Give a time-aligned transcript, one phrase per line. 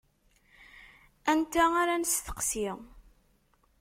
[1.31, 2.67] Anta ara nesteqsi?